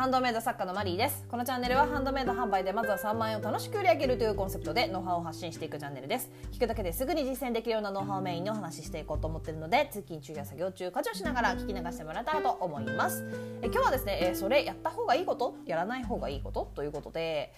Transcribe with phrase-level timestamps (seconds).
[0.00, 1.26] ハンドメイド作家のマリーです。
[1.28, 6.30] このチャンネルはハンドメイド販売でまずは3万円を楽しく売り上げるというコンセプトでノウハウを発信していくチャンネルです。
[6.52, 13.26] 聞くだけですぐに実践できるようなノウハウをメインにお話ししていこうと思ってるので通勤中や作業中家事をしながら聞き流してもらえたらと思います。
[13.60, 15.54] え今日はですね、えそれやった方がいいこと？
[15.66, 16.70] やらない方がいいこと？
[16.74, 17.52] ということで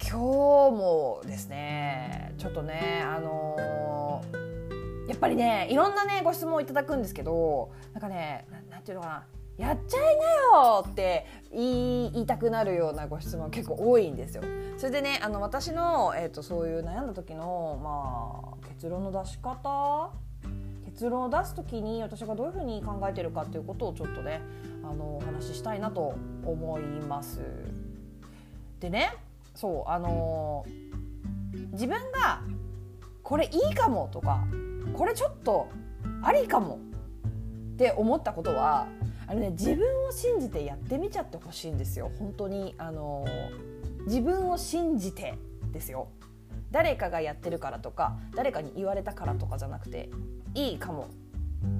[0.00, 9.37] 今日もですねちょっとねあのー、やっぱりねいろんなねご質問をいただくんですけどなんかねなんていうのかな。
[9.58, 10.24] やっちゃいな
[10.60, 14.42] よって言いたくなるようなご質問結構多いんですよ。
[14.76, 20.10] それでねあの私の、えーと、そういう悩んだ時の、まあ、結論の出し方？
[20.84, 24.40] 結論を出す時に私がどういうふうに考えてるかっていうことをちょっとね
[24.82, 26.14] あのお話ししたいなと
[26.44, 27.40] 思います。
[28.80, 29.12] でね
[29.54, 30.64] そうあの
[31.72, 32.42] 自分が
[33.24, 34.44] これいいかもとか
[34.94, 35.68] これちょっと
[36.22, 36.78] ありかも
[37.74, 38.86] って思ったことは
[39.28, 42.10] あのね自分を信じてやってみちゃってほしいんですよ。
[42.18, 42.74] 本当に。
[42.78, 43.26] あの
[44.06, 45.34] 自分を信じて
[45.70, 46.08] ですよ。
[46.70, 50.08] 誰かがやってるからとか誰かに言われたからとかじゃなくて
[50.54, 51.08] いいかも。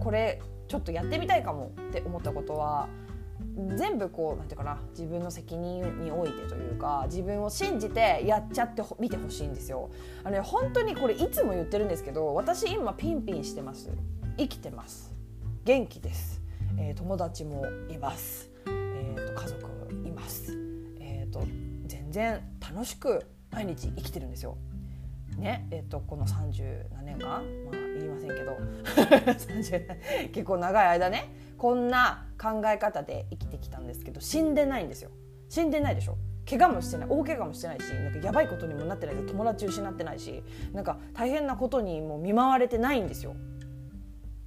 [0.00, 1.70] これちょっとやってみたいかも。
[1.88, 2.88] って思ったことは
[3.76, 9.90] 全部こうなんていうかな自分の責任においてというか自分を信じてやっちゃってみてほしいんですよ。
[10.24, 13.90] あのね本当にこれいつも言ってるんですけど私今ピンピンしてます。
[14.36, 15.14] 生きてます。
[15.64, 16.45] 元気です。
[16.78, 19.66] えー、友達もいます、えーと、家族
[20.04, 20.52] います、
[21.00, 21.40] えーと、
[21.86, 24.58] 全然楽しく毎日生きてるんですよ。
[25.38, 27.28] ねえーと、この30何年間？
[27.28, 27.42] まあ
[27.98, 28.56] 言いませんけど。
[30.32, 31.30] 結構長い間ね。
[31.58, 35.10] こんな考え方で生きてきたんですけど死んでないんですよ。
[35.48, 36.16] 死んでないでしょ。
[36.48, 37.08] 怪我もしてない。
[37.08, 43.34] 大怪我もしてないしなんかやばいことにもなってないし友達失ってないしなんか大変なことにも見舞われてないんですよ。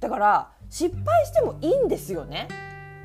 [0.00, 2.48] だから失敗してもいいんですよね。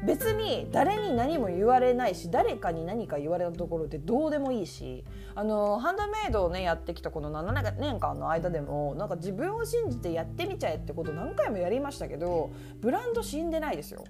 [0.03, 5.05] 別に誰に何も言われないし誰かに何か言われたところでどうでもいいし
[5.35, 12.49] あのハンドメイドをねやってきたこの7年間の間でもなんか自分を信じてやってみちゃえってこと何回もやりましたけど
[12.81, 14.03] ブランド死んでないですよ。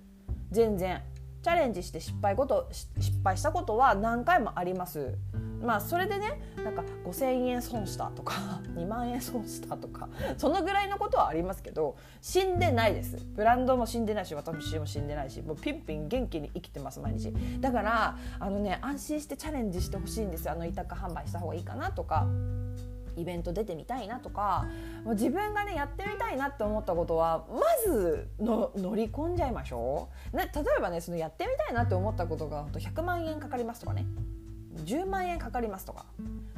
[0.52, 1.02] 全然。
[1.42, 2.92] チャレンジして失敗こと失
[3.24, 5.16] 敗したことは何回もあります。
[5.62, 8.34] まあそれでねなんか5,000円損したとか
[8.76, 13.18] 2万円損したとかそのぐらいのことはありますけど死んでないです。
[13.36, 17.34] ブランドも死んでないし私も死んでないしもうピンピン元気に生きてます毎日。
[17.60, 22.28] だからあのね安心してチャレンジしてほしいんですあの委託販売した方がいいかなとか。
[23.16, 24.66] イベント出てみたいなとか
[25.06, 34.06] 自分がねやってみたいなって思ったことはまずの乗り込んじゃいましょう、ね、例えばねそのやってみたいなって思ったことが100万円かかりますとかね。
[34.86, 36.06] 10万円かかりますとか。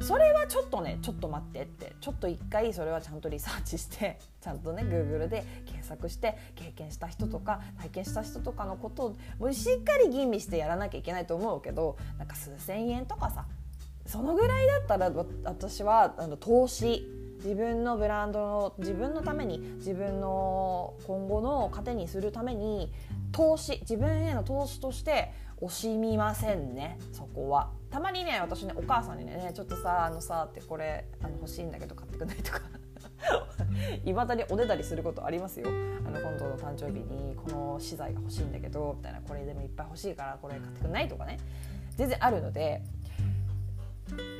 [0.00, 1.94] それはちょっとねちょっと待ってって。
[2.00, 13.46] ちょっと一回それはちゃんとリサーチして ちゃんとね Google で検索して経験した人とか体験した人とかのことをもうしっかり吟味してやらなきゃいけないと思うけどなんか数千円とかさ
[14.14, 15.10] そのぐらいだったら
[15.42, 17.04] 私はあの投資
[17.42, 22.92] 自分のブランドの自分のために自分の今後の糧にするために
[23.32, 27.72] 投資自分への投資として惜しみませんねそこは。
[27.90, 32.60] たまにね私ねお母さんにねちょっとさあのさってこれあの欲しいんだけど買ってくんないとか。
[34.04, 35.66] いまだにおねだりすることありますよ。
[36.06, 39.20] あの今度の誕生日にこの資材が欲しいんだけどみたいな。
[39.22, 41.38] これでもいっぱい欲しいからこれ買ってくんないとかね。
[41.96, 42.82] 全然あるので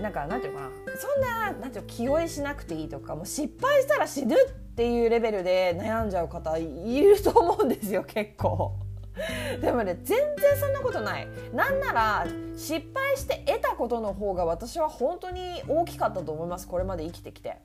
[0.01, 8.77] なんかなんていうかなそんななんていう気負いしなくていいとかもう失敗したら死ぬっていうレベルで悩んじゃう方いると思うんですよ結構。
[9.61, 11.29] でもね全然そんなことない。
[11.53, 12.27] なんなら
[12.57, 16.67] 失敗して得たことの方が私は本当に大きかったと思います。
[16.67, 17.59] これまで生きてきて。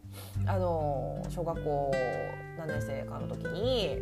[0.46, 1.92] あの小学校
[2.58, 4.00] 何年生かの時に。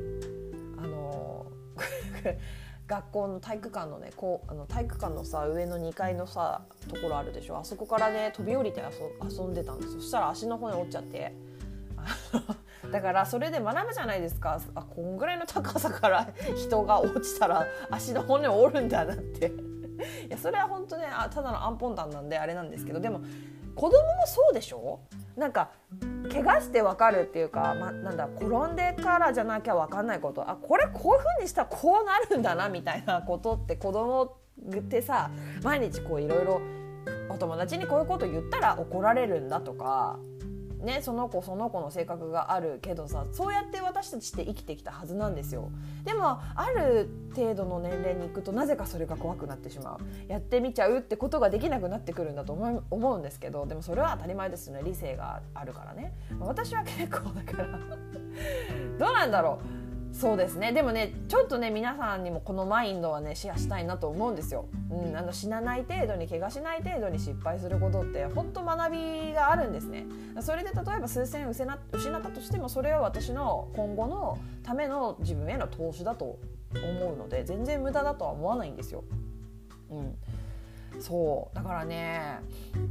[0.78, 1.46] あの
[2.88, 7.58] 学校の体育館のねこうあの体育館のさ上の2階のさところあるでしょ？
[7.58, 8.82] あそこからね飛び降りて
[9.22, 11.34] 遊んでたんですそしたら足の骨折っちゃって。
[12.92, 14.62] だからそれで学ぶじゃないですか。
[14.76, 19.48] あこんぐらいの高さから人が落ちたら足の骨折るんだなって。
[20.28, 23.20] いやそれは本当ねあただのアンポンタンなんであれなんですけどでも
[23.76, 25.00] 子供もそうでしょ？
[25.38, 25.70] なんか
[26.32, 30.50] 怪我してわかるっていうか、ま、なんだ転んでからじゃなきゃわかんないこと。
[30.50, 34.38] あこれこういうふうにしたらこうなるんだなみたいなことって子供
[34.76, 35.30] ってさ
[35.64, 36.62] 毎日こういろいろ
[37.30, 40.18] お友達にこういうこと言ったら怒られるんだとか
[40.80, 45.72] ね、その子その子の性格があるけどさそうやって私たちって生きてきたはずなんですよ。
[46.06, 50.32] でもある程度の年齢に行くとなぜかそれが怖くなってしまう。
[50.32, 54.82] やってみちゃうってことができなくなってくるんだと思思うんですけどでもそれは当たり前ですよね。
[54.84, 56.14] 理性があるからね。
[56.40, 57.80] 私は結構だから。
[59.00, 59.87] どうなんだろう。
[60.12, 60.72] そうですね。
[60.72, 70.06] でもねちょっとね皆さんにもこのマインドはねシェアしたいなと思うんですよ、うん、あの死なない程度に怪我しない程度に失敗することって本当学びがあるんですね。
[70.40, 76.40] それで例えば数千失ったとしてもそれは私の今後のための自分への投資だと
[76.74, 79.04] 思うので全然無駄だとは思わないんですよ、
[79.92, 80.16] うん、
[81.00, 81.56] そう。
[81.56, 82.40] だからね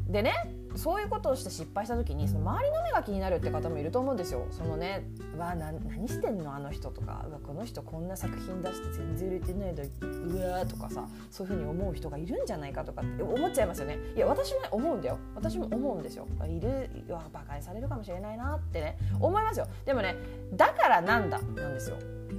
[0.09, 0.33] でね
[0.76, 4.46] そういうことをして失敗した時にその周りの目が気になるって方もいると思うんですよ。
[4.50, 5.05] そのね
[5.38, 13.99] わな何してんのあの人とかうわこの人こんな作品出して全然売れてないだうわとかさそういうふうに思う人がいるんじゃないかとかって思っちゃいますよね。
[14.14, 16.26] いや私も思うんだよ私も思うんですよ。
[16.46, 19.67] いるわバカにされるかもしれないなってね思いますよ。
[19.84, 20.17] でもね
[20.52, 21.96] だからなんだなんですよ。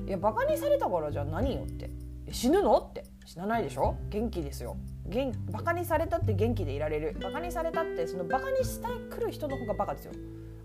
[0.07, 1.89] いやバカにされたからじゃあ何よって
[2.31, 3.97] 死ぬのって死なないでしょ？
[4.09, 4.77] 元気ですよ。
[5.05, 7.17] 元バカにされたって元気でいられる。
[7.21, 10.13] バカにされたってそのバカにしたい来る人の方がバカですよ。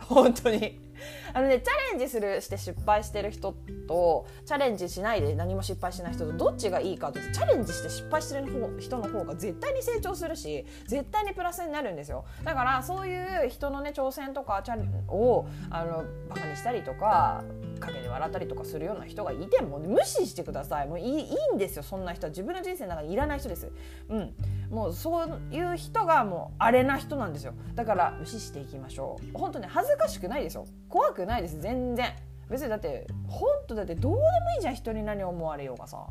[0.09, 0.81] 本当に。
[1.35, 3.57] あのねチャレンジするして失敗してる人
[3.89, 8.47] とチャレンジしないで何も失敗しない人とどっちがいいかとチャレンジして失敗してる
[8.79, 12.25] 人の方が絶対に成長するし絶対にプラスになるんですよ。
[12.45, 17.43] だからそういう人のね挑戦とかチャレンをあのバカにしたりとか
[17.81, 20.89] 陰で笑ったりとかするような人がいても無視してください。
[20.89, 22.27] もういいいいんですよそんな人。
[22.27, 23.71] は自分の人生の中にいらない人です、
[24.09, 24.35] うん、
[24.73, 27.53] もうそういう人がもうあれな人なんですよ。
[27.75, 29.39] だから無視していきましょう。
[29.39, 30.67] 本当ね恥ずかしくないですよ。
[30.89, 32.15] 怖くないです全然。
[32.49, 34.25] 別にだって本当だってどうでも
[34.57, 36.07] いいじゃん人に何思われようがさ。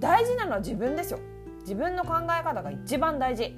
[0.00, 1.20] 大事なのは自分ですよ。
[1.60, 3.54] 自分の考え方が一番大事。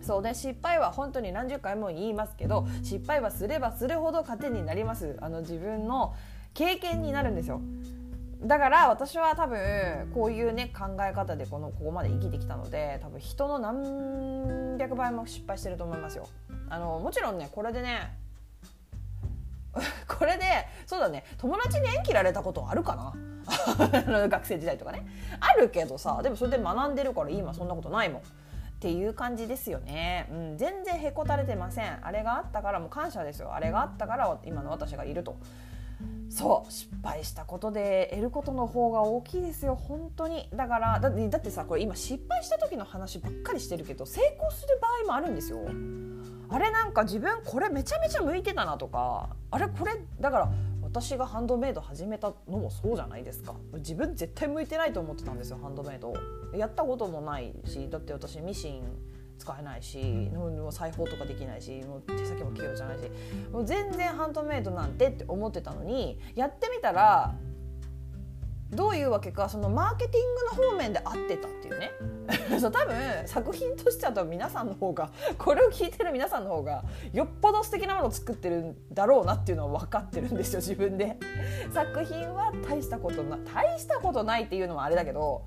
[0.00, 5.16] そうで失敗は本当に何十回も言いますけど失敗はすればするほど糧になります。
[5.20, 6.14] あの自分の
[6.54, 7.60] 経験になるんですよ
[8.42, 16.28] だから私は多分こういうね考え方でこのここまで生きてきたので多分人の何百倍も失敗してると思いますよ。
[16.70, 18.16] あのもちろんねこれでね
[20.06, 20.44] これで
[20.86, 23.12] そうだね友達に縁切られたことあるかな？
[24.28, 25.04] 学生時代とかね。
[25.40, 28.22] あるけどさでもそれで学んでるから今そんなことないもん。
[28.22, 31.98] っていう感じですよね、うん、全然へこたれてません。
[32.06, 33.52] あれがあったからもう感謝ですよ。
[33.52, 35.36] あれがあったから今の私がいると。
[36.28, 39.76] そう失敗したことで得ることの方が大きいですよ。
[39.76, 40.48] 本当に。
[40.54, 45.58] だからだってだってさこれ今失敗した時の話ばっかりしてるけど成功する場合もあるんですよ。
[46.50, 50.52] あれなんか自分これめちゃめちゃ向いてたなとかあれこれだから
[50.82, 53.54] 私がハンドメイド始めたのもそうじゃないですか。
[53.74, 56.14] 自分絶対向いてないと思ってたんですよハンドメイド
[56.56, 58.82] やったこともないしだって私ミシン
[59.38, 63.04] 使えないし、もう裁縫とかできないしもう手先も器用じゃないし
[63.52, 67.34] もう全然ハンドメイドなんてって思ってたのにやってみたら
[68.70, 71.90] どういうわけかそのマーケティングの方面で合ってたっていうね。
[72.60, 72.94] そう多分
[73.24, 76.84] 作品としては多分皆さんの方が これを聞いてる皆さんの方が
[77.14, 81.16] よっぽど素敵なものを作ってるんだろうなっていうのは分かってるんですよ自分で。
[81.72, 85.46] 作品は大したことな大したことないっていうのはあれだけど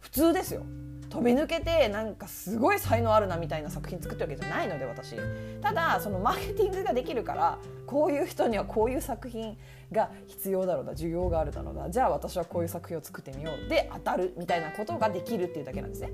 [0.00, 0.62] 普通ですよ
[1.10, 5.16] 飛び抜けてなんかすごい才能あるなみたいな作品作ってるわけじゃないので私。
[5.60, 9.56] ただそのマーケティングができるからこういう人にはこういう作品
[9.90, 11.90] が必要だろうな需要があるだろうな。
[11.90, 16.10] じゃあ私はこういう作品を作ってみようで当たるみたいなことができるっていうだけなんですね。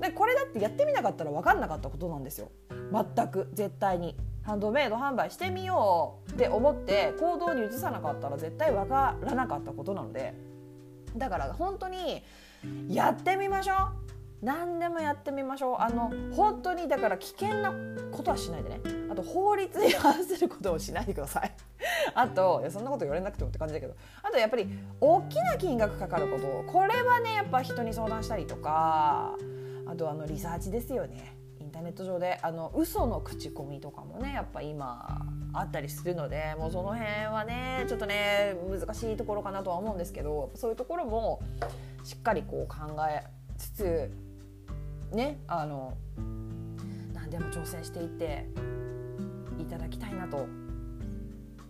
[0.00, 2.50] でこれだってやってみなかったら分かんなかったことなんですよ。
[2.70, 4.16] 全く絶対に。
[4.42, 10.34] ハンドメイド販売してみようって思って行動に移さなかったら絶対分からなかったことなので。
[11.16, 12.22] だから本当に
[12.88, 14.03] やってみましょう。
[14.44, 15.76] 何でもやってみましょう。
[15.80, 17.72] あの本当にだから危険な
[18.12, 18.80] ことはしないでね。
[19.10, 21.52] あと法律に反することをしないでください。
[22.14, 23.94] あといやそんなこと言われなくてもって感じだけど。
[24.22, 24.68] あとやっぱり
[25.00, 26.64] 大きな金額かかること。
[26.70, 29.34] これはねやっぱ人に相談したりとか。
[29.86, 31.36] あとあのリサーチですよね。
[31.58, 32.38] インターネット上で。
[32.42, 36.54] あの嘘の口コミとかもねやっぱ今あったりするので。
[36.58, 40.50] もうその辺はねちょっとね難しいところかなとは思うんですけど。
[40.54, 41.40] そういうところも
[42.02, 43.24] しっかりこう考え
[43.56, 44.23] つつ
[45.12, 45.96] ねあの
[47.12, 48.46] 何でも挑戦していって
[49.58, 50.46] いただきたいなと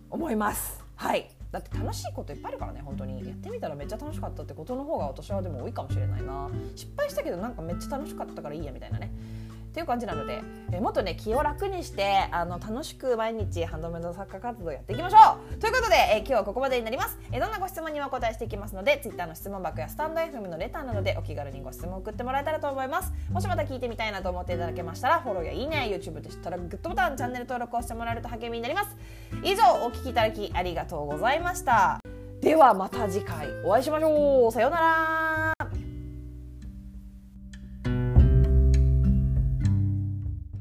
[0.09, 0.83] 思います。
[0.95, 1.29] はい。
[1.51, 3.25] だって楽しいこといっぱいあるからね本当に。
[3.25, 6.49] やってみたらめっちゃ楽しかったってことの方が私はでも多いかもしれないな。
[6.75, 9.11] 失敗したけどなんかめっちゃ楽しかったからいいやみたいなね。
[9.75, 10.41] っていう感じなので、
[10.71, 15.59] えもっとね気を楽にしてあの楽しく毎日ハンドメイド作家活動やっていきましょう。
[15.59, 23.11] ということで、え今日はここまでになります、えどんなご質問にもお答えしていきますので Twitter の質問箱やスタンド FM のレターなどでお気軽にご質問を送ってもらえたらと思います。
[23.29, 28.95] もしまた聞いてみたいなと思っていただけましたらフォローやいいね YouTube でしたらグッドボタンチャンネル登録をしてもらえると励みになります。
[29.43, 31.99] 以上お聞きいただきありがとうございました。
[32.39, 34.51] ではまた次回お会いしましょう。
[34.53, 35.24] さようなら。